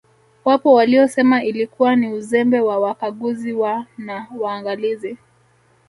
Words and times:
Wapo 0.45 0.73
waliosema 0.73 1.43
ilikuwa 1.43 1.95
ni 1.95 2.07
Uzembe 2.13 2.59
wa 2.59 2.79
Wakaguzi 2.79 3.53
wa 3.53 3.85
na 3.97 4.27
Waangalizi 4.39 5.17